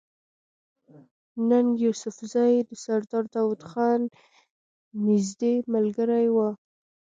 ننګ 1.49 1.69
يوسفزۍ 1.85 2.53
د 2.67 2.69
سردار 2.83 3.25
داود 3.33 3.61
خان 3.69 4.01
نزدې 5.05 5.53
ملګری 5.73 6.27
وو 6.35 6.49